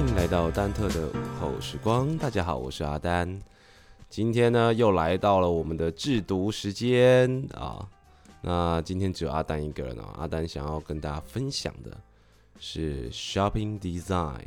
[0.00, 2.16] 欢迎来到丹特的午后时光。
[2.16, 3.38] 大家好，我是阿丹。
[4.08, 7.86] 今天呢，又来到了我们的制毒时间啊。
[8.40, 10.04] 那今天只有阿丹一个人哦。
[10.16, 11.94] 阿丹想要跟大家分享的
[12.58, 14.46] 是 Shopping Design，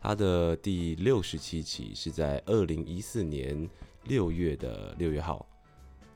[0.00, 3.68] 它的第六十七期是在二零一四年
[4.04, 5.44] 六月的六月号，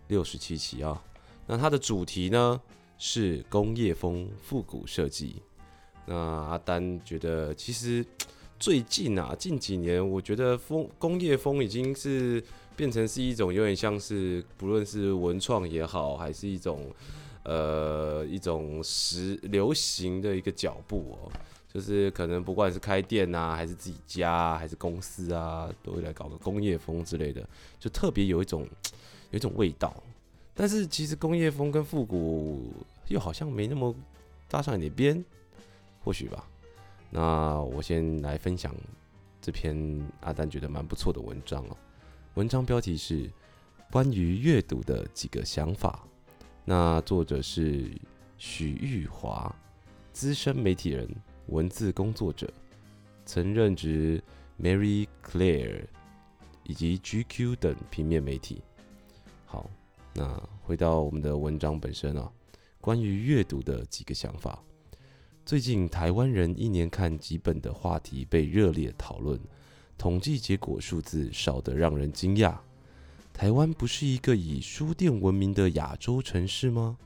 [0.09, 0.99] 六十七期啊。
[1.47, 2.59] 那它的主题呢
[2.97, 5.43] 是工业风复古设计。
[6.07, 8.05] 那阿丹觉得，其实
[8.63, 12.41] 最近啊，近几年，我觉得风工业风已经是
[12.77, 16.89] 变成是一种有点像是，不论是文创也好，还是一种
[17.43, 21.33] 呃一种时流行的一个脚步哦，
[21.75, 27.45] 就是可能不管是开店啊，还是自己家，还是公司啊，都会来搞个工业风之类的，
[27.81, 28.65] 就特别有一种
[29.33, 29.93] 有一种味道。
[30.55, 32.73] 但是其实工业风跟复古
[33.09, 33.93] 又好像没那么
[34.49, 35.25] 搭上一点边。
[36.05, 36.45] 或许吧，
[37.15, 38.75] 那我先来分享
[39.39, 39.77] 这篇
[40.23, 41.77] 阿丹觉得蛮不错的文章哦。
[42.35, 43.31] 文章标题是
[43.91, 46.09] 关于阅读的几个想法。
[46.65, 47.91] 那作者是
[48.39, 49.55] 许玉华，
[50.11, 51.07] 资深媒体人、
[51.49, 52.51] 文字工作者，
[53.27, 54.23] 曾任职
[54.59, 55.85] Mary Claire
[56.65, 58.63] 以及 GQ 等平面媒体。
[59.45, 59.69] 好，
[60.15, 60.25] 那
[60.63, 62.33] 回到我们的文章本身啊，
[62.81, 64.63] 关于阅读的几个想法。
[65.53, 69.39] 最近台湾人一年看几本的话题被热烈讨论，
[69.99, 72.57] 统计结果数字少得让人惊讶。
[73.35, 76.97] 台湾不是一个以书店闻名的亚洲城市吗？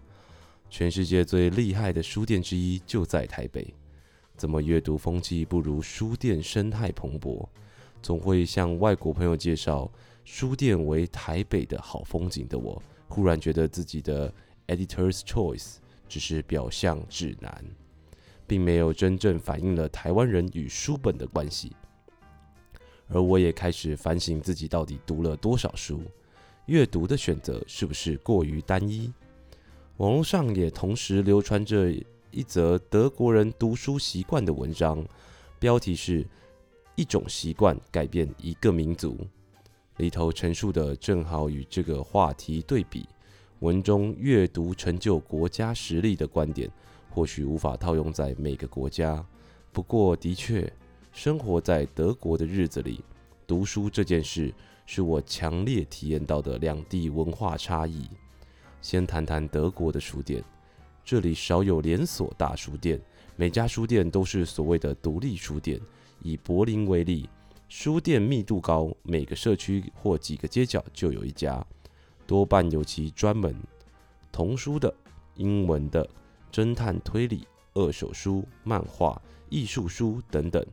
[0.71, 3.75] 全世界最厉害的书店之一就在台北，
[4.37, 7.49] 怎么阅读风气不如书店生态蓬勃？
[8.01, 9.91] 总会向外国朋友介绍
[10.25, 14.33] 书店为台北的好风景的我，忽然觉得自己的
[14.69, 17.65] editor's choice 只是表象指南。
[18.47, 21.75] 并没有真正反映了台湾人与书本的关系，
[23.09, 26.03] 而我也开始反省自己到底读了多少书，
[26.67, 29.13] 阅读的选择是不是过于单一？
[29.99, 31.93] 网络上也同时流传着
[32.31, 35.03] 一则德国人读书习惯的文章，
[35.59, 36.27] 标题是
[36.97, 39.19] “一种习惯改变一个民族”，
[39.97, 43.09] 里头陈述的正好与这个话题对比。
[43.61, 46.71] 文中阅读成就国家实力的观点。
[47.17, 49.25] 或许无法套用在每个国家，
[49.73, 50.71] 不过的确，
[51.13, 53.03] 生活在德国的日子里，
[53.47, 54.53] 读书这件事
[54.85, 58.07] 是我强烈体验到的两地文化差异。
[58.83, 60.45] 先谈谈德国的书店，
[61.07, 63.01] 这里少有连锁大书店，
[63.35, 65.81] 每家书店都是所谓的独立书店。
[66.21, 67.27] 以柏林为例，
[67.67, 71.67] 书店密度高，每个社区或几个街角就有一家，
[72.27, 73.57] 多半有其专门
[74.31, 74.95] 童书的、
[75.37, 76.07] 英文的。
[76.57, 80.65] 侦探推理、二手书、漫画、艺术书等等。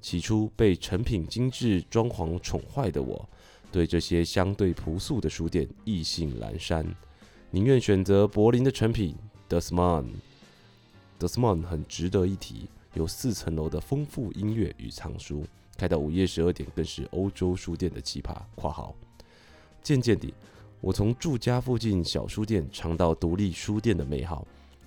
[0.00, 3.28] 起初被成品精致装潢宠坏的我，
[3.72, 6.86] 对这些相对朴素的书店意兴阑珊，
[7.50, 9.16] 宁愿选择柏林的成品
[9.48, 10.06] d e s m a n
[11.18, 15.44] d e s m a n 很值得一提，有四层楼的丰富音乐与藏书，
[15.76, 18.32] 开到午夜十二点，更是欧洲书店的奇葩。
[18.54, 18.94] 括号。
[19.82, 20.32] 渐渐地，
[20.80, 24.46] 我从住家附近小书店尝到独立书店的美好。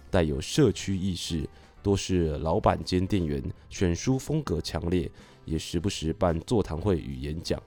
[0.09, 1.47] 带有社区意识，
[1.81, 5.09] 多是老板兼店员，选书风格强烈，
[5.45, 7.61] 也时不时办座谈会与演讲。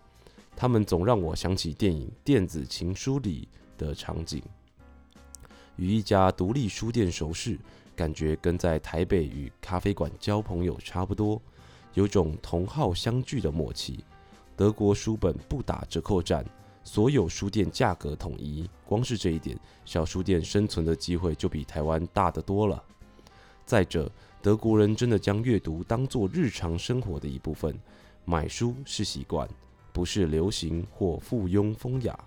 [0.55, 3.49] 他们总让我想起电影《电子情书》里
[3.79, 4.43] 的场景。
[5.77, 7.59] 与一家独立书店熟识，
[7.97, 11.41] 感觉跟在台北与咖啡馆交朋友差不多，
[11.95, 14.05] 有种同好相聚的默契。
[14.55, 16.45] 德国书本不打折扣战。
[16.85, 22.83] 所有书店价格统一，光是这一点，小书店生存的机会就比台湾大得多了。
[23.65, 24.11] 再者，
[24.43, 27.79] 德国人真的将阅读当作日常生活的一部分，
[28.25, 29.49] 买书是习惯，
[29.93, 32.19] 不是流行或附庸风雅。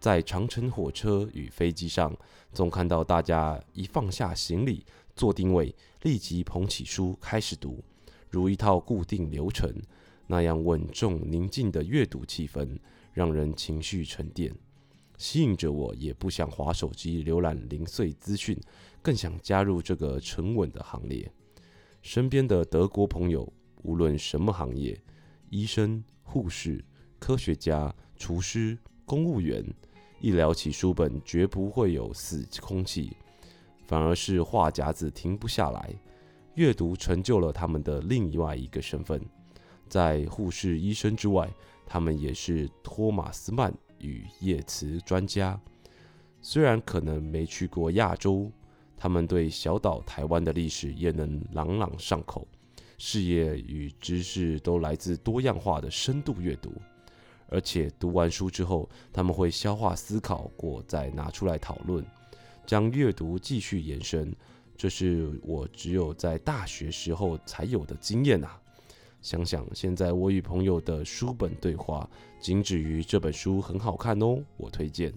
[0.00, 2.12] 在长城火车与飞机上，
[2.52, 4.84] 总看到大家一放下行李，
[5.14, 5.72] 坐定位，
[6.02, 7.78] 立即捧起书开始读，
[8.28, 9.72] 如一套固定流程，
[10.26, 12.76] 那样稳重宁静的阅读气氛。
[13.12, 14.54] 让人情绪沉淀，
[15.18, 18.58] 吸引着我，也不想划手机浏览零碎资讯，
[19.02, 21.30] 更想加入这个沉稳的行列。
[22.00, 24.98] 身边的德国朋友，无论什么行业，
[25.50, 26.84] 医生、护士、
[27.18, 29.64] 科学家、厨师、公务员，
[30.20, 33.16] 一聊起书本，绝不会有死空气，
[33.86, 35.94] 反而是话匣子停不下来。
[36.54, 39.20] 阅读成就了他们的另外一个身份，
[39.88, 41.48] 在护士、医生之外。
[41.92, 45.60] 他们也是托马斯曼与叶茨专家，
[46.40, 48.50] 虽然可能没去过亚洲，
[48.96, 52.48] 他们对小岛台湾的历史也能朗朗上口，
[52.96, 56.72] 视野与知识都来自多样化的深度阅读，
[57.46, 62.02] 而且读完书之后，他们会消化思考过，再拿出来讨论，
[62.64, 64.34] 将阅读继续延伸。
[64.78, 68.61] 这是我只有在大学时候才有的经验啊！
[69.22, 72.10] 想想现在我与朋友的书本对话，
[72.40, 75.14] 仅止于这本书很好看哦，我推荐。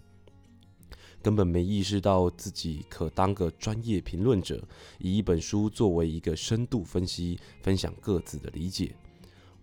[1.24, 4.64] 根本没意识到自己可当个专业评论者，
[5.00, 8.96] 以一本书作为一个深度分析，分享各自的理解。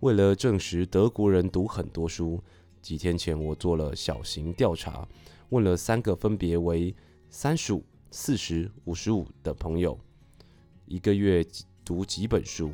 [0.01, 2.43] 为了证实德国人读很多书，
[2.81, 5.07] 几天前我做了小型调查，
[5.51, 6.93] 问了三个分别为
[7.29, 7.81] 三十五、
[8.11, 9.97] 四十、五十五的朋友，
[10.85, 11.45] 一个月
[11.85, 12.71] 读几本书，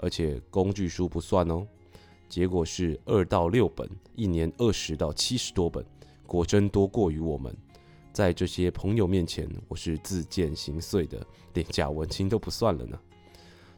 [0.00, 1.66] 而且工具书不算哦。
[2.28, 5.84] 结果是二到六本，一年二十到七十多本，
[6.26, 7.56] 果真多过于我们。
[8.12, 11.24] 在这些朋友面前，我是自荐形碎的，
[11.54, 12.98] 连假文青都不算了呢。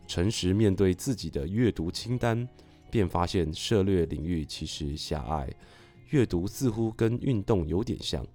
[0.06, 2.48] 诚实面对自己的阅读清单，
[2.90, 5.48] 便发现涉猎领域其实狭隘。
[6.10, 8.26] 阅读似乎跟运动有点像，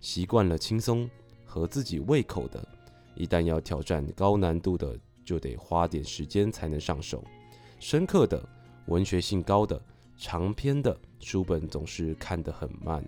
[0.00, 1.08] 习惯了轻松
[1.44, 2.66] 和自己胃口的，
[3.14, 7.24] 一旦要挑战高难度的，就得花点时间才能上手。
[7.78, 8.46] 深刻的、
[8.86, 9.80] 文学性高的、
[10.16, 13.04] 长篇的书本总是看得很慢。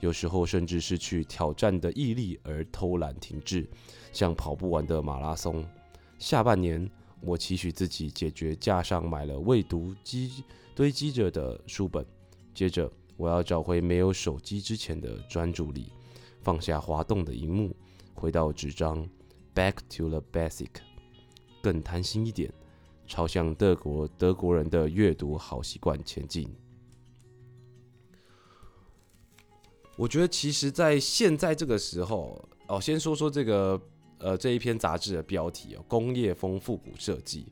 [0.00, 3.68] 有时候甚至失去挑战的毅力而偷懒停滞，
[4.12, 5.64] 像跑不完的马拉松。
[6.18, 6.90] 下半年，
[7.20, 10.42] 我期许自己解决架上买了未读积
[10.74, 12.04] 堆积着的书本。
[12.52, 15.92] 接着，我要找回没有手机之前的专注力，
[16.40, 17.74] 放下滑动的荧幕，
[18.12, 19.08] 回到纸张
[19.54, 20.68] ，Back to the basic，
[21.62, 22.52] 更贪心一点，
[23.06, 26.52] 朝向德国德国人的阅读好习惯前进。
[29.96, 33.80] 我觉得其实，在现在这个时候，哦，先说说这个，
[34.18, 37.46] 呃，这一篇杂志的标题哦，工业风复古设计。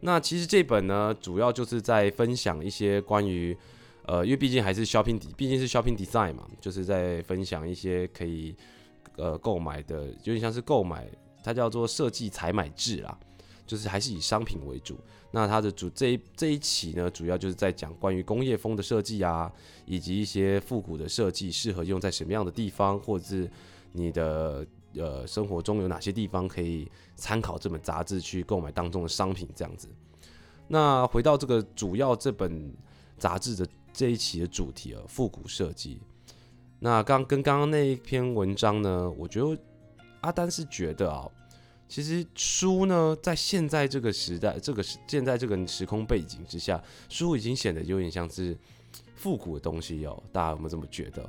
[0.00, 3.56] 那其实这本呢，主要就是在分享一些关于，
[4.06, 8.56] 呃，因为毕竟还是 shopping，毕竟是 shopping design 嘛，就是在分享一些可以，
[9.16, 11.06] 呃，购买的，有点像是购买，
[11.44, 13.16] 它叫做设计采买制啦。
[13.66, 14.98] 就是还是以商品为主，
[15.30, 19.50] 那它的主这一这一期呢，主要就是在讲关于工业风的设计啊，
[19.86, 23.50] 以及一些复古的设计适合用在什么样的地方，或者是
[23.92, 29.88] 你的呃生活中有哪些地方可以参考这本杂志去购买当中的商品这样子。
[30.68, 32.74] 那回到这个主要这本
[33.16, 36.00] 杂志的这一期的主题啊，复古设计。
[36.80, 39.56] 那刚跟刚刚那一篇文章呢，我觉得
[40.20, 41.26] 阿丹是觉得啊。
[41.92, 48.56] 其实书呢，在现在这个时代，这个现在这个时空背景之下，书已经显得有点像是
[49.14, 50.22] 复古的东西哦。
[50.32, 51.22] 大家有没有这么觉得？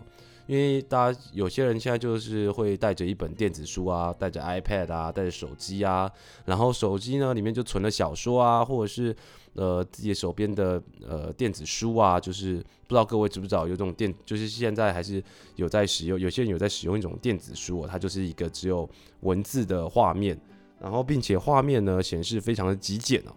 [0.48, 6.10] 因为大家有些人现在就是会带着一本电子书啊，带着 iPad 啊，带着手机啊，
[6.45, 9.13] 然后手机呢里面就存了小说啊，或者是
[9.56, 12.56] 呃自己手边的呃电子书啊，就是
[12.88, 15.21] 不知道各位知不知道有这种电，就是现在还是
[15.57, 18.89] 有在使用，有些人有在使用一种电子书，它就是一个只有
[19.24, 20.39] 文字的画面。
[20.83, 23.33] 然后，并且画面呢显示非常的极简哦。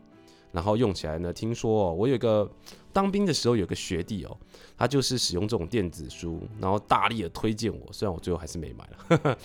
[0.53, 2.51] 然后用起来呢，听说哦，我有个
[2.93, 4.37] 当兵的时候有个学弟哦，
[4.77, 9.39] 他就是使用这种电子书，然后大力的推荐我，虽然我最后还是没买了。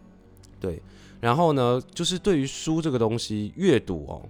[0.60, 0.82] 对，
[1.18, 4.22] 然后呢，就是对于书这个东西，阅读哦，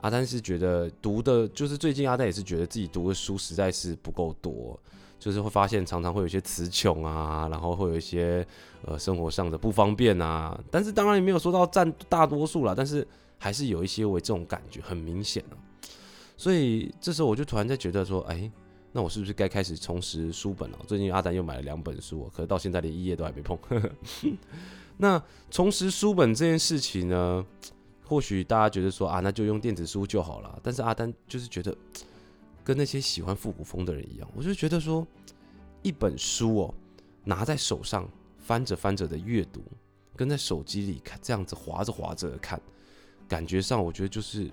[0.00, 4.78] 阿丹是觉得读的，就是最近阿丹也是觉得自己读的书实在是不够多。
[5.18, 8.46] 就是会发现常常会有一些词穷啊，然后会有一些
[8.84, 13.06] 呃生活上的不方便啊，但是当然也没有说到占大多数了，但是
[13.38, 15.56] 还是有一些为这种感觉很明显啊。
[16.36, 18.50] 所以这时候我就突然在觉得说，哎，
[18.92, 20.78] 那我是不是该开始重拾书本了？
[20.86, 23.58] 最近阿丹又买了两本书，可是到现在连一页都还没碰。
[24.98, 25.20] 那
[25.50, 27.44] 重拾书本这件事情呢，
[28.04, 31.74] 或许大家觉得说啊，那就用电子书就好了，但是阿丹就是觉得。
[32.66, 35.06] 跟那些喜欢复古风的人一样，我就觉得说，
[35.82, 36.74] 一本书哦，
[37.22, 39.62] 拿在手上翻着翻着的阅读，
[40.16, 42.60] 跟在手机里看这样子划着划着的看，
[43.28, 44.50] 感觉上我觉得就是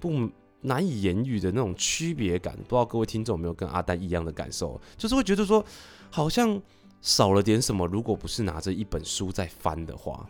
[0.00, 0.30] 不
[0.62, 2.56] 难以言喻的那种区别感。
[2.56, 4.80] 不知道各位听众有没有跟阿丹一样的感受？
[4.96, 5.62] 就是会觉得说，
[6.10, 6.58] 好像
[7.02, 7.86] 少了点什么。
[7.86, 10.26] 如果不是拿着一本书在翻的话，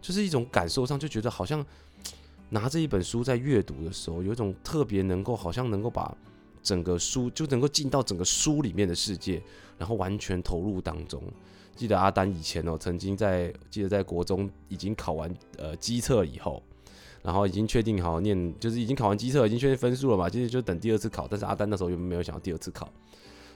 [0.00, 1.66] 就是一种感受上就觉得好像
[2.48, 6.16] 拿着一本书在阅读的时候，有一种特别能够好像能够把。
[6.64, 9.40] 整个书就能够进到整个书里面的世界，
[9.78, 11.22] 然后完全投入当中。
[11.76, 16.62] 记得阿丹以前哦，曾经在记得在国中已经考完呃基测以后，
[17.22, 21.28] 然后已经确定好念，就是已经考完基测，已经确定分数了嘛，其实就等第二次考。
[21.28, 22.90] 但是阿丹那时候又没有想到第二次考，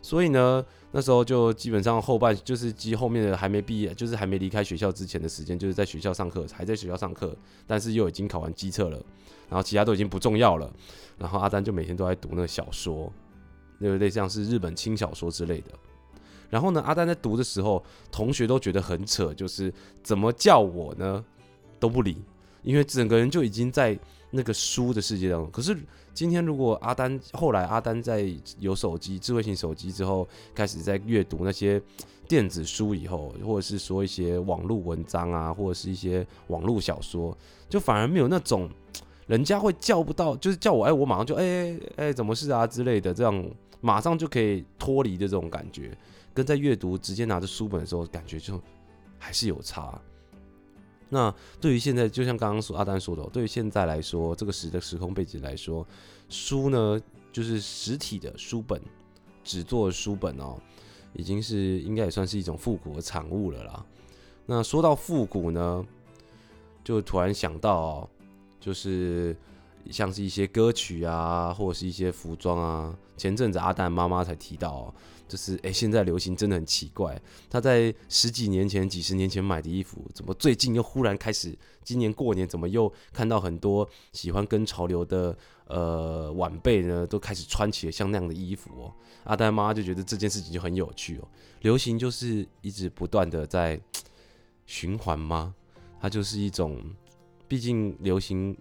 [0.00, 7.36] 所以呢，那时候就基本上后半就是基后面的还没毕业，就是还没离开学校之前的时间，就是在学校上课，还在学校上课，
[7.66, 8.96] 但是又已经考完机测了，
[9.48, 10.72] 然后其他都已经不重要了。
[11.18, 13.12] 然后阿丹就每天都在读那个小说，
[13.78, 15.72] 那个类像是日本轻小说之类的。
[16.48, 21.22] 然后呢，阿丹在读的时候，同学都觉得很扯，就是怎么叫我呢
[21.78, 22.22] 都不理，
[22.62, 23.98] 因为整个人就已经在
[24.30, 25.50] 那个书的世界当中。
[25.50, 25.76] 可是
[26.12, 31.80] 今天如果阿丹后来阿丹在有手机、智慧型手机之后，开始在阅读那些
[32.26, 37.36] 电子书以后，或者是说一些网络文章啊，或者是一些网络小说，
[37.68, 38.68] 就反而没有那种
[39.26, 45.96] 人家会叫不到，就是叫我哎，我马上就哎哎怎么是啊之类的，这样马上就可以脱离的这种感觉。
[46.34, 48.60] 跟在阅读直接拿着书本的时候，感觉就
[49.18, 50.00] 还是有差。
[51.10, 55.86] 那对于现在，就像刚刚说阿丹说的，对于现在来说，这个时的时空背景来说，
[56.28, 57.00] 书呢，
[57.32, 58.80] 就是实体的书本，
[59.42, 60.58] 纸做的书本哦，
[61.14, 63.86] 已经是应该也算是一种复古的产物了啦。
[64.44, 65.86] 那说到复古呢，
[66.84, 68.08] 就突然想到，
[68.60, 69.34] 就是
[69.90, 74.94] 像是一些歌曲啊，或者是一些服装啊，前阵子阿丹妈妈才提到。
[75.28, 77.20] 就是哎，现在流行真的很奇怪。
[77.50, 81.54] 他在十几年前、几十年前买的衣服，怎么最近又忽然开始？
[81.84, 88.94] 今年过年怎么又看到很多喜欢跟潮流的呃晚辈呢，都开始穿起了像那样的衣服哦？
[89.24, 91.28] 阿丹妈就觉得这件事情就很有趣哦。
[91.60, 93.78] 流行就是一直不断的在
[94.64, 95.54] 循环吗？
[96.00, 96.82] 它就是一种，
[97.46, 98.56] 毕竟流行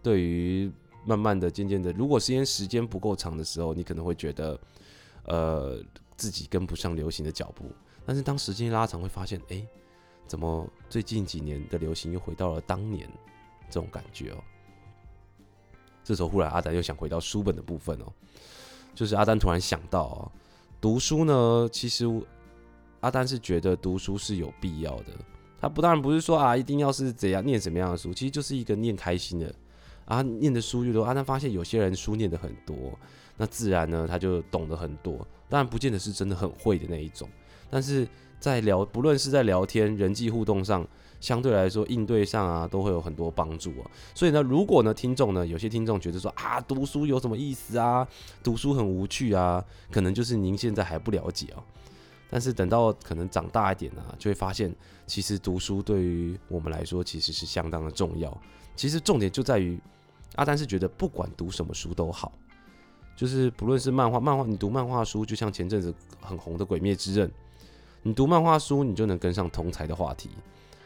[0.00, 0.70] 对于
[1.04, 4.60] 慢慢的、渐渐的，如果时间时间不够长的时候，你可能会觉得
[5.24, 5.82] 呃。
[6.14, 7.64] 自己跟不上流行的脚步，
[8.06, 9.66] 但是当时间拉长，会发现，哎，
[10.28, 13.10] 怎么最近几年的流行又回到了当年
[13.68, 14.36] 这种感觉哦？
[16.04, 18.12] 这时候忽然阿丹又想回到书本的部分哦，
[18.94, 20.30] 就是阿丹突然想到哦，
[20.80, 22.06] 读书呢，其实
[23.00, 25.06] 阿丹是觉得读书是有必要的。
[25.60, 29.52] 他不当然不是说啊，一定要是怎样念什么样的书，其实就是一个念开心的
[30.04, 32.76] 啊，念的书越多，阿丹发现有些人书念的很多。
[33.38, 37.26] 那自然呢，他就懂得很多，当然不见得是真的很会的那一种，
[37.70, 38.06] 但是
[38.38, 40.86] 在聊，不论是在聊天、人际互动上，
[41.18, 43.90] 相对来说应对上啊，都会有很多帮助啊。
[44.14, 48.06] 所以呢，如果呢，听众呢，有些听众觉得说啊，读书有什么意思啊？
[48.42, 51.62] 读书很无趣啊，可能就是您现在还不了解哦。
[52.32, 54.74] 但是等到可能长大一点呢，就会发现，
[55.06, 58.34] 其实读书对于我们来说其实是相当的重要。
[58.74, 59.78] 其实重点就在于，
[60.36, 62.32] 阿丹是觉得不管读什么书都好。
[63.14, 67.28] 就是不论是漫画，漫画你读漫画书，就像前阵子很红的《鬼灭之刃》，
[68.02, 70.30] 你读漫画书，你就能跟上同才的话题。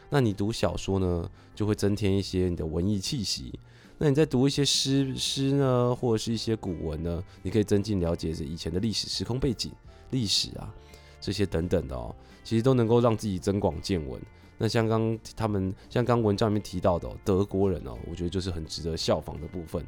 [0.09, 3.57] 那你读小说呢，就会增添一些你的文艺气息。
[3.97, 9.71] 那你在读一些诗诗呢，或者是一些古文呢，你可以增进了解以前的历史时空背景、
[10.11, 10.71] 历史啊
[11.19, 14.21] 这些等等的哦，其实都能够让自己增广见闻。
[14.57, 19.85] 那像刚他们像刚文章里面提到的德国人哦，我觉得就是很值得效仿的部分。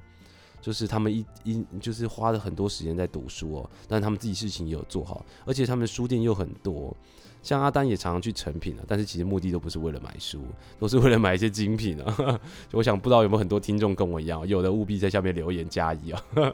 [0.62, 6.94] 就是他们一一就是花了很多时间在读书哦，但他们自己事情也有做好，而且他们书店又很多，
[7.42, 10.42] 像阿丹也常常去成品啊，但是其实目的都不是为了买书，
[10.78, 12.40] 都是为了买一些精品啊。
[12.74, 16.22] 我想不知道有没有很多听众跟我一样，有的务必在下面留言加一啊。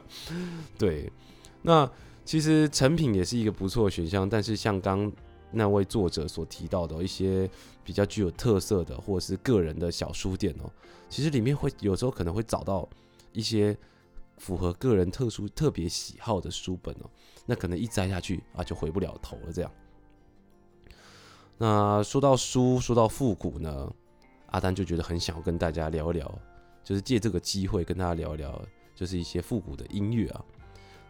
[0.77, 1.12] 对，
[1.63, 1.89] 那
[2.25, 5.10] 其实成品也是一个不错的选项，但是像刚
[5.51, 7.50] 那位作者所提到的一些
[7.84, 10.70] 比较具有特色的或者是个人的小书店哦，
[11.08, 12.89] 其实里面会有时候可能会找到
[13.32, 13.77] 一些。
[14.38, 17.10] 符合个人特殊特别喜好的书本哦，
[17.46, 19.53] 那可能一摘下去啊就回不了头了。
[19.53, 19.72] 这样，
[21.58, 23.89] 那说到书，说到复古呢，
[24.48, 26.39] 阿丹就觉得很想要跟大家聊一聊，
[26.84, 28.62] 就是借这个机会跟大家聊一聊，
[28.94, 30.44] 就是一些复古的音乐啊。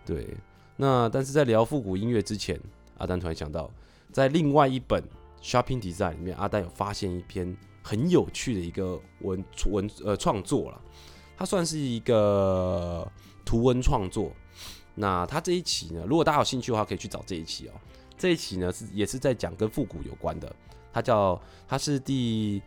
[0.06, 0.38] 对，
[0.77, 2.60] 那但是在聊复古音乐之前，
[2.98, 3.70] 阿丹突然想到，
[4.12, 5.03] 在另外一本
[5.41, 10.82] Shopping Design 里面，阿丹有发现一篇很有趣的一个文文呃创作了。
[11.38, 13.10] 它算是一个
[13.44, 14.32] 图文创作。
[14.96, 17.72] 那它这一期呢，如果大家有兴趣的话，可以去找这一期哦。
[18.17, 20.55] 这一期呢是也是在讲跟复古有关的。
[20.94, 22.62] 它叫它是第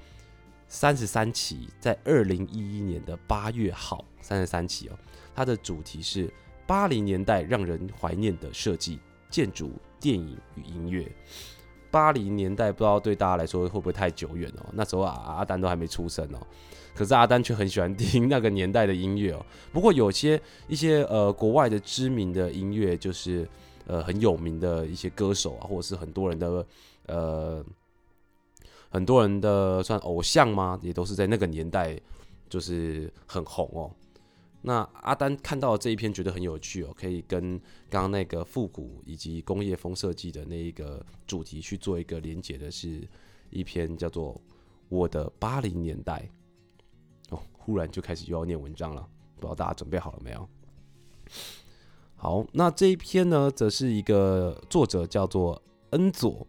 [0.68, 4.98] 三十三期，在二零一一年的八月号，三十三期哦。
[5.34, 6.30] 它的主题是
[6.68, 8.98] 八零年代让人怀念的设计、
[9.30, 11.10] 建筑、电影与音乐。
[11.90, 14.66] 八零年代不知道对大家来说会不会太久远哦？
[14.75, 16.46] 那时候啊，阿丹都还没出生哦。
[16.94, 19.46] 可是阿丹却很喜欢听那个年代的音乐哦。
[19.72, 23.48] 不过有些一些呃国外的知名的音乐，就是
[23.87, 26.66] 呃很有名的一些歌手啊，或者是很多人的
[27.06, 27.64] 呃
[28.90, 30.78] 很多人的算偶像吗？
[30.82, 31.98] 也都是在那个年代
[32.50, 33.90] 就是很红哦。
[34.60, 43.08] 那阿丹看到这一篇觉得很有趣哦，可以跟刚刚那个复古以及工业风设计的那一个主题去做一个连结的，是
[43.50, 44.34] 一篇叫做
[44.88, 46.28] 《我的八零年代》
[47.34, 47.40] 哦。
[47.52, 50.48] 忽然就开始又要念文章了，不知道大家准备好了没有？
[52.16, 56.44] 好，那这一篇呢，则是一个作者叫做恩佐，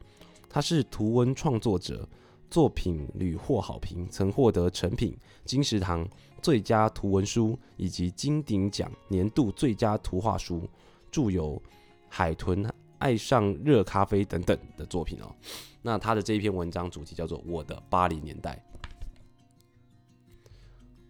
[0.50, 2.10] 他是图文创作者，
[2.50, 6.10] 作品屡获好评，曾获得成品金石堂。
[6.40, 10.68] 最佳图文书以及金鼎奖年度最佳图画书，
[11.12, 11.56] 著有
[12.10, 12.68] 《海豚
[12.98, 15.34] 爱上热咖啡》等等的作品哦。
[15.82, 18.56] 那他的这一篇文章主题叫做《我的八零年代》。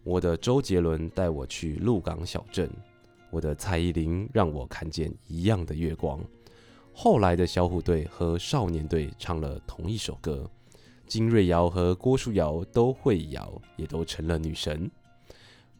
[0.02, 2.70] 我的周杰伦带我去鹿港小镇，
[3.30, 6.18] 我的蔡依林让我看见一样的月光。
[6.92, 10.48] 后来的小虎队和少年队唱了同一首歌，
[11.06, 14.90] 金瑞瑶和郭书瑶都会摇，也都成了女神。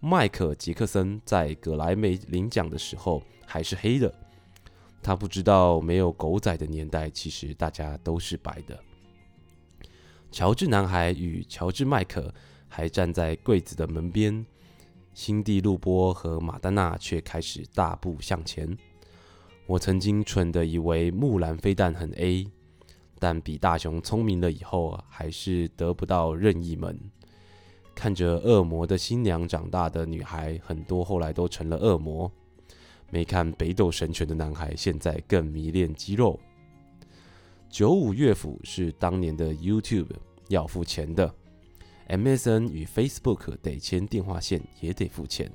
[0.03, 4.13] 迈克·杰克森在格莱美领奖的时候还是黑的，
[5.03, 8.83] 他不知道没有狗仔的年代，其实大家都是白的。
[10.33, 12.33] 乔治男孩与乔治麦克
[12.67, 14.47] 还站在柜子的门边，
[15.13, 18.75] 辛蒂·路波和马丹娜却开始大步向前。
[19.67, 22.47] 我曾经蠢的以为木兰飞弹很 A，
[23.19, 26.99] 但比大雄聪明了以后，还是得不到任意门。
[28.01, 32.33] 看着恶魔的新娘长大的女孩，很多后来都成了恶魔。
[33.11, 36.41] 没看北斗神拳的男孩，现在更迷恋肌肉。
[37.69, 40.09] 九五乐府是当年的 YouTube
[40.49, 41.31] 要付钱的
[42.09, 45.53] ，MSN 与 Facebook 得牵电话线也得付钱，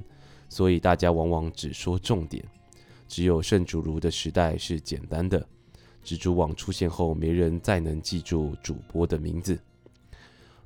[0.48, 2.46] 所以大家往往只说重点。
[3.08, 5.44] 只有圣主如的时代是简单的，
[6.04, 9.60] 蜘蛛网出现后，没人再能记住主播的名字。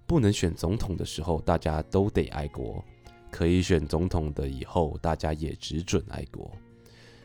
[0.09, 2.83] 不能选总统的时候，大家都得爱国；
[3.29, 6.51] 可以选总统的以后，大家也只准爱国。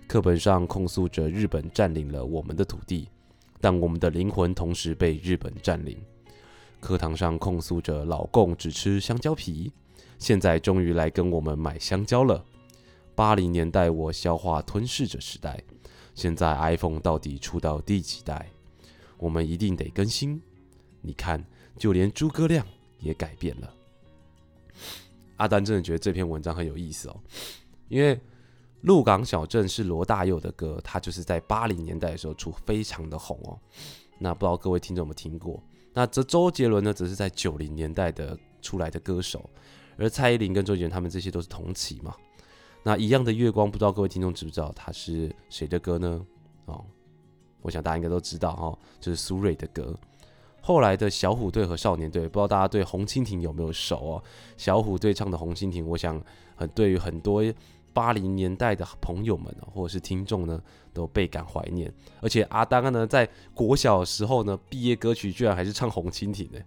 [0.06, 3.08] 课本上控诉着日本占领了我们的土地，
[3.58, 5.96] 但我们的灵魂同时被日本占领。
[6.78, 9.72] 课堂上控诉着老共只吃香蕉皮，
[10.18, 12.44] 现在终于来跟我们买香蕉了。
[13.14, 15.58] 八零年代我消化吞噬着时代，
[16.14, 18.50] 现在 iPhone 到底出到第几代？
[19.16, 20.38] 我们一定得更新。
[21.00, 21.42] 你看，
[21.76, 22.66] 就连诸葛亮。
[23.00, 23.74] 也改变了。
[25.36, 27.20] 阿丹真的觉得这篇文章很有意思哦，
[27.88, 28.16] 因为
[28.80, 33.60] 《鹿港小镇》是罗大佑的歌，他就是在八零年代的时候出，非常的红哦。
[34.18, 35.62] 那不知道各位听众有没有听过？
[35.92, 39.50] 那这周杰伦呢，则是在九零年代的出来的歌手，
[39.98, 42.16] 而蔡依林跟周杰伦他们这些都是同期嘛。
[42.82, 46.26] 那一样的月光，不知道各位听众知不知道他是谁的歌呢？
[46.64, 46.82] 哦，
[47.60, 49.94] 我想大家应该都知道哈，就是苏芮的歌。
[50.66, 54.24] 后来的小虎队和少年队，不知道大家对红蜻蜓有没有熟哦？
[54.56, 56.18] 小虎队唱的红蜻蜓，我想
[56.56, 57.44] 很对于很多
[57.92, 60.58] 八零年代的朋友们或者是听众呢，
[60.94, 61.92] 都倍感怀念。
[62.22, 66.64] 而且阿丹呢，在国小时候呢，毕业歌曲居然还是唱红蜻蜓的，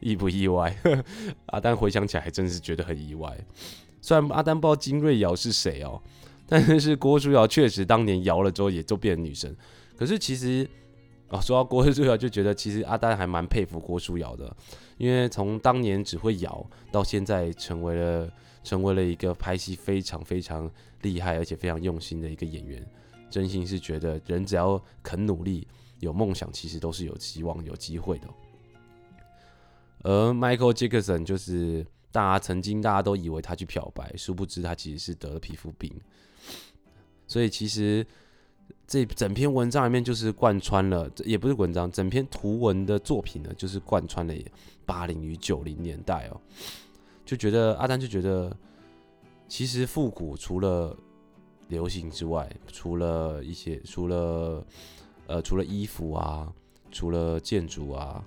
[0.00, 0.74] 意不意外？
[1.52, 3.38] 阿丹回想起来还真是觉得很意外。
[4.00, 6.00] 虽然阿丹不知道金瑞瑶是谁哦，
[6.48, 9.54] 但是郭书瑶确实当年摇了之后也就变成女神。
[9.98, 10.66] 可是其实。
[11.32, 14.54] 啊，说到郭书瑶，就觉得其实阿丹还蛮佩服郭书瑶的，
[14.98, 18.30] 因为从当年只会摇，到现在成为了
[18.62, 22.86] 成为了一个拍戏非常非常厉害而且非常用心的一个演员。
[23.30, 25.66] 真心是觉得人只要肯努力，
[26.00, 28.28] 有梦想，其实都是有希望、有机会的。
[30.02, 35.90] 而 Michael Jackson 就是大家曾经大家都以为他去漂白，殊不知他其实是得了皮肤病，
[37.26, 38.06] 所以其实。
[38.86, 44.34] 这整篇文章里面就是贯穿了，也不是文章，整篇图文的作品呢，就是贯穿了
[44.84, 46.38] 八零与九零年代哦。
[47.24, 48.54] 就觉得阿丹就觉得，
[49.48, 50.94] 其实复古除了
[51.68, 54.62] 流行之外，除了一些，除了
[55.26, 56.52] 呃，除了衣服啊，
[56.90, 58.22] 除了建筑啊，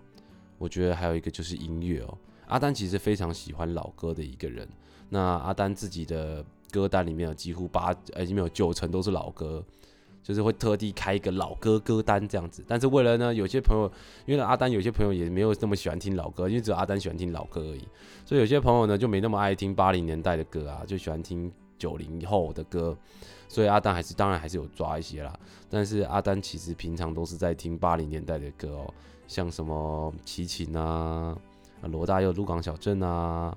[0.58, 2.18] 我觉得还有一个就是音乐哦。
[2.48, 4.68] 阿丹其实非常喜欢老歌的一个人。
[5.10, 9.64] 那阿丹自己的歌单里面有几乎八呃，已经有九成都是老歌。
[10.26, 13.92] 就是会特地开一个老歌歌单这样子，但是为了呢，有些朋友，
[14.26, 17.88] 因为阿丹有些朋友也没有那么喜欢听老歌，因为只有阿丹喜欢听老歌而已，
[18.26, 22.98] 所以有些朋友呢就没那么爱听八零年代的歌啊，就喜欢听九零后的歌，
[23.48, 25.32] 所以阿丹还是当然还是有抓一些啦。
[25.70, 28.94] 但是阿丹其实平常都是在听八零年代的歌哦，
[29.28, 31.38] 像什么齐秦啊、
[31.84, 33.56] 罗大佑《鹿港小镇》啊，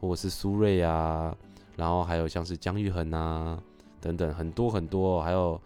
[0.00, 1.32] 或者是苏芮啊，
[1.76, 3.62] 然后还有像是姜育恒啊
[4.00, 5.60] 等等很多很多，还有。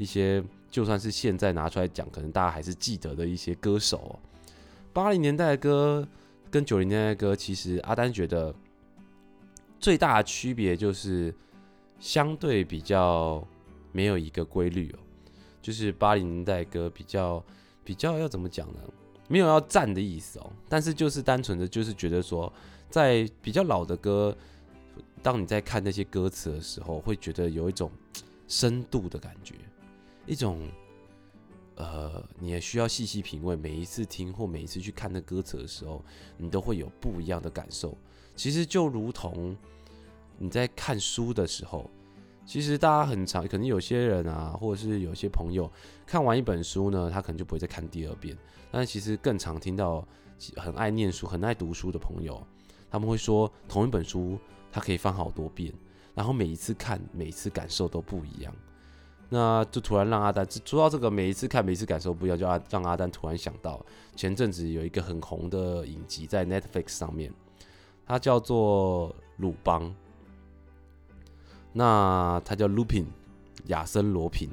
[0.00, 4.18] 一些就算是现在拿出来讲，可能大家还是记得的一些歌手。
[4.94, 6.08] 八零年代的歌
[6.50, 8.54] 跟九零年代的歌，其实阿丹觉得
[9.78, 11.34] 最大的区别就是
[11.98, 13.46] 相对比较
[13.92, 14.98] 没有一个规律哦，
[15.60, 17.44] 就是八零年代歌比较
[17.84, 18.80] 比较要怎么讲呢？
[19.28, 22.50] 没有要赞的意思哦，但是就是单纯的就是觉得说，
[22.88, 24.34] 在比较老的歌，
[25.22, 27.90] 当你在看那些歌词的时候，会觉得有一种
[28.48, 29.54] 深度的感觉，
[30.30, 30.60] 一种
[31.74, 36.04] 呃，你也需要细细品味，每一次听或每一次去看那歌词的时候，
[36.36, 37.98] 你都会有不一样的感受。
[38.36, 39.56] 其实就如同。
[40.42, 41.90] 你在看书的时候，
[42.46, 45.70] 其实大家很常，可能有些人啊，或者是有些朋友
[46.06, 48.34] 看完一本书呢，他可能就不会再看第二遍。
[48.70, 50.06] 但其实更常听到
[50.56, 52.42] 很爱念书、很爱读书的朋友，
[52.90, 54.38] 他们会说同一本书
[54.72, 55.74] 他可以翻好多遍，
[56.14, 58.54] 然后每一次看、每一次感受都不一样。
[59.30, 67.32] 那就突然让阿丹说到这个，每一次看、每一次感受不一样，就阿让阿丹突然想到前阵子有一个很红的影集在 Netflix 上面，
[68.04, 69.84] 它叫做《鲁邦》。
[71.72, 73.06] 那他叫 Lupin，
[73.66, 74.50] 亚森罗平，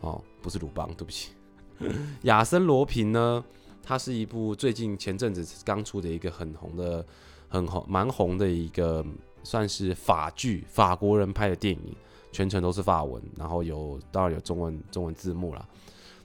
[0.00, 1.30] 哦，不是鲁邦，对不起。
[2.22, 3.44] 亚森罗平呢，
[3.80, 7.06] 它是一部最近前阵子刚出的一个很红的、
[7.48, 9.06] 很红、蛮红的一个，
[9.44, 11.94] 算是法剧，法国人拍的电影，
[12.34, 15.66] 全程都是法文，然后有当然有中文中文字幕了。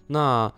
[0.08, 0.52] 那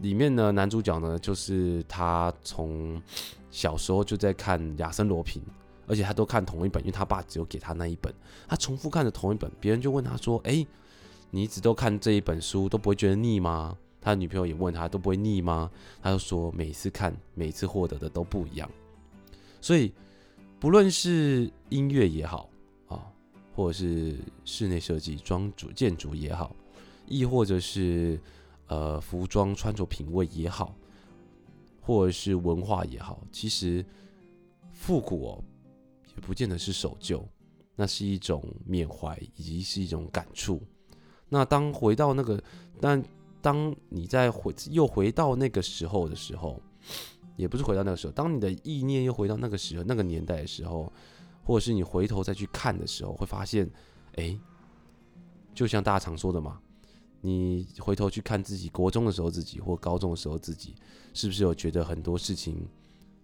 [0.00, 3.02] 里面呢，男主角呢，就是他从
[3.50, 5.42] 小时候就在看亚森罗平。
[5.88, 8.12] 而且他都看同一本，因为他爸只有给他那一本，
[8.48, 9.48] 他重复看着同一本。
[9.60, 10.66] 别人就问他说：“哎，
[11.30, 15.70] 你一直都看这一本书，都不会觉得腻吗？”他的女朋友也问他：“都不会腻吗？”
[16.02, 18.68] 他就说：“每次看，每次获得的都不一样。”
[19.62, 19.92] 所以，
[20.58, 22.50] 不论是音乐也好，
[23.56, 24.14] 或者是
[24.44, 26.54] 室内设计、装主、建筑也好，
[27.06, 28.20] 亦或者是
[28.66, 30.76] 呃服装穿着品味也好，
[31.80, 33.82] 或者是文化也好，其实
[34.74, 35.44] 复古哦。
[36.14, 37.26] 也不见得是守旧，
[37.74, 40.60] 那是一种缅怀，以及是一种感触。
[41.28, 42.42] 那当回到那个，
[42.80, 43.02] 但
[43.42, 46.58] 当你在回又回到那个时候的时候，
[47.36, 50.90] 也不是回到那个时候，当你的意念又回到那个时候、那个年代的时候，
[51.46, 53.70] 或者是你回头再去看的时候，会发现，
[54.16, 54.36] 哎，
[55.54, 56.58] 就像大家常说的嘛，
[57.20, 60.74] 你回头去看自己国中的时候自己，或高中的时候自己，
[61.14, 62.66] 是不是有觉得很多事情？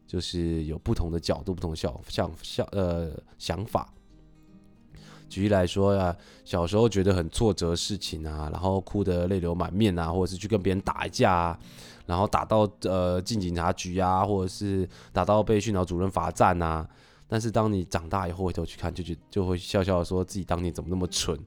[0.06, 3.92] 就是有不同的角度、不同的想、想、想呃想法。
[5.26, 11.58] 举例来说呀，小时候觉得很挫折事情啊，然后哭得泪流满面啊，或者是去跟别人打一架啊，
[12.04, 16.86] 然后打到呃进警察局啊，或者是打到被训导主任罚站啊。
[17.32, 21.38] 但是当你长大以后回头去看，就觉就会笑笑的说自己当年怎么那么蠢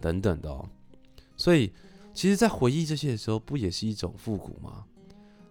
[0.00, 0.68] 等等的哦。
[1.36, 1.72] 所以，
[2.12, 4.84] 其实，在回忆这些的时候，不也是一种复古吗？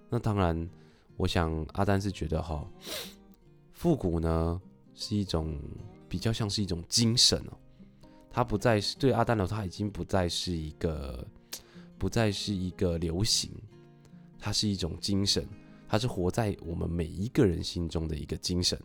[0.10, 0.70] 那当然。
[1.15, 2.65] 我想阿丹是觉得哈，
[3.74, 4.62] 复古呢
[4.96, 5.60] 是一种
[6.08, 7.58] 比较像是一种精神哦，
[8.32, 11.28] 它不再是对阿丹来说，它已经不再是一个，
[11.98, 13.52] 不再是一个流行，
[14.39, 15.46] 它是一种精神，
[15.89, 18.80] 它是活在我们每一个人心中的一个精神。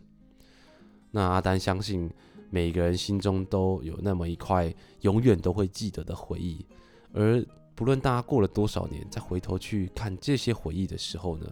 [1.15, 2.11] 那阿丹相信
[2.49, 6.65] 每个人心中都有那么一块永远都会记得的回忆，
[7.13, 7.41] 而
[7.73, 11.49] 不论大家过了多少年，再回头去看这些回忆的时候呢？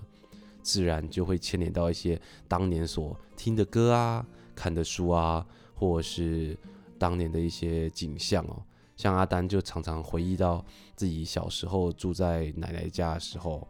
[0.62, 6.58] 自然就会牵连到一些当年所听的歌啊、看的书啊，或者是
[7.00, 8.62] 当年的一些景象哦。
[8.98, 13.66] 像阿丹就常常回忆到自己小时候住在奶奶家的时候，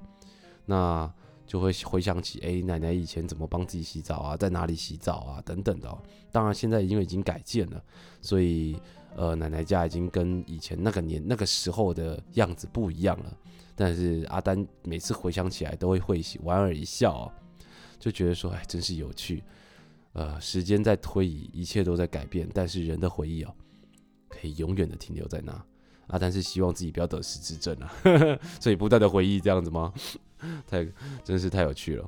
[0.66, 1.14] 那
[1.46, 5.98] 就会回想起哎，奶奶以前怎么帮自己洗澡啊，在哪里洗澡啊等等的。
[6.32, 7.84] 当然现在因为已经改建了，
[8.22, 8.80] 所以
[9.16, 13.38] 呃，奶奶家已经跟以前那个年那个时候的样子不一样了。
[13.76, 17.32] 但是阿丹每次回想起来都会会喜莞尔一笑，
[18.00, 19.44] 就觉得说，哎，真是有趣。
[20.14, 23.54] 呃，时间在推移，一切都在改变，但是人的回忆哦，
[24.30, 25.66] 可以永远的停留在那。
[26.08, 27.92] 阿丹是希望自己不要得失之症啊，
[28.62, 29.92] 所以不断的回忆这样子吗？
[30.68, 30.86] 太
[31.24, 32.08] 真是太有趣了。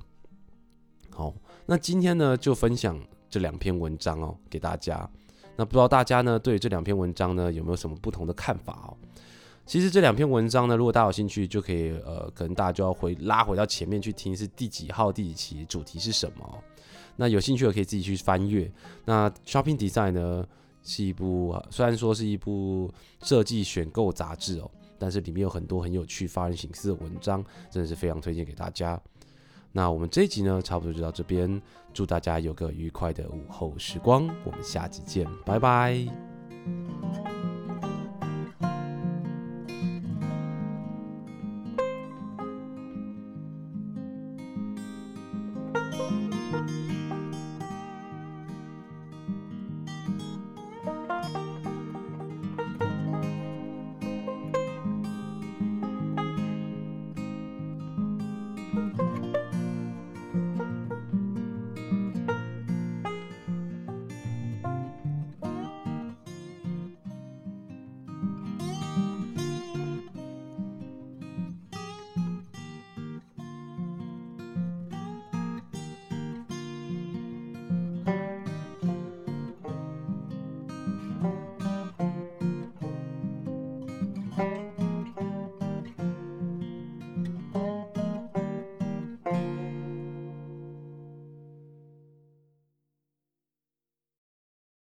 [1.09, 1.33] 好，
[1.65, 5.09] 那今天呢就分享这两篇文章哦给大家。
[5.55, 8.97] 那不知道大家呢对这两篇文章呢有没有什么不同的看法哦？
[9.65, 16.63] 其实这两篇文章呢，如果大家有兴趣，就可以呃，可能大家就要回拉回到前面去听，是第几号、第几期，主题是什么？
[17.15, 18.71] 那有兴趣的可以自己去翻阅。
[19.05, 20.45] 那 Shopping Design 呢，
[20.83, 22.93] 是一部虽然说是一部
[23.23, 28.99] 设计选购杂志哦，但是里面有很多很有趣、发人省思的文章，真的是非常推荐给大家。
[29.71, 31.61] 那我们这一集呢，差不多就到这边，
[31.93, 37.34] 祝大家有个愉快的午后时光，我们下集见，拜拜。